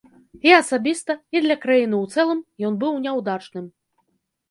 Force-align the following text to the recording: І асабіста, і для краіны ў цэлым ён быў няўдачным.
І 0.47 0.53
асабіста, 0.59 1.17
і 1.35 1.43
для 1.47 1.57
краіны 1.67 1.95
ў 2.03 2.25
цэлым 2.25 2.43
ён 2.71 2.83
быў 2.83 3.01
няўдачным. 3.07 3.73